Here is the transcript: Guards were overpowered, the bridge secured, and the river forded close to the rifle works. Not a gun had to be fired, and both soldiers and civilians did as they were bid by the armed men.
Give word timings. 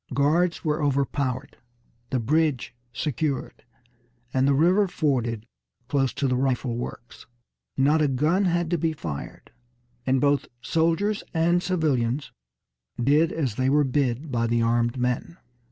Guards 0.15 0.65
were 0.65 0.81
overpowered, 0.81 1.57
the 2.09 2.19
bridge 2.19 2.73
secured, 2.91 3.63
and 4.33 4.47
the 4.47 4.53
river 4.55 4.87
forded 4.87 5.45
close 5.89 6.11
to 6.13 6.27
the 6.27 6.35
rifle 6.35 6.75
works. 6.75 7.27
Not 7.77 8.01
a 8.01 8.07
gun 8.07 8.45
had 8.45 8.71
to 8.71 8.79
be 8.79 8.93
fired, 8.93 9.51
and 10.07 10.19
both 10.19 10.47
soldiers 10.59 11.21
and 11.35 11.61
civilians 11.61 12.31
did 12.99 13.31
as 13.31 13.53
they 13.57 13.69
were 13.69 13.83
bid 13.83 14.31
by 14.31 14.47
the 14.47 14.63
armed 14.63 14.97
men. 14.97 15.37